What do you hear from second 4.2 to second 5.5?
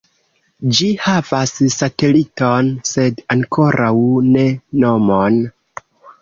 ne nomon.